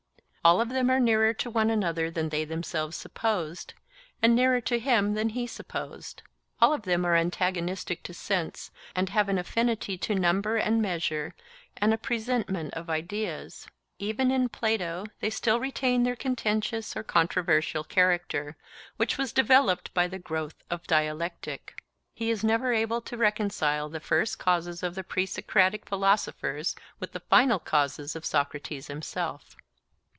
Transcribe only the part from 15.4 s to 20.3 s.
retain their contentious or controversial character, which was developed by the